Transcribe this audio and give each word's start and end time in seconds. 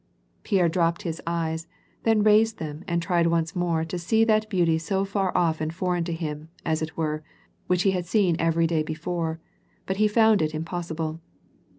Pierre 0.41 0.67
dropped 0.67 1.03
his 1.03 1.21
eyes, 1.27 1.67
then 2.05 2.23
raised 2.23 2.57
them 2.57 2.83
and 2.87 3.03
tried 3.03 3.27
once 3.27 3.55
more 3.55 3.85
to 3.85 3.99
see 3.99 4.23
that 4.23 4.49
beauty 4.49 4.79
so 4.79 5.05
far 5.05 5.31
off 5.37 5.61
and 5.61 5.71
foreign 5.71 6.03
to 6.05 6.11
him, 6.11 6.49
as 6.65 6.81
it 6.81 6.97
were, 6.97 7.23
which 7.67 7.83
he 7.83 7.91
had 7.91 8.07
seen 8.07 8.35
every 8.39 8.65
day 8.65 8.81
before; 8.81 9.39
but 9.85 9.97
he 9.97 10.07
found 10.07 10.41
it 10.41 10.55
impossible. 10.55 11.19